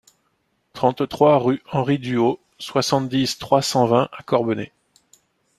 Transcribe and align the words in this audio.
trente-trois 0.73 1.37
rue 1.37 1.61
Henri 1.71 1.99
Duhaut, 1.99 2.39
soixante-dix, 2.57 3.37
trois 3.37 3.61
cent 3.61 3.85
vingt 3.85 4.09
à 4.11 4.23
Corbenay 4.23 4.71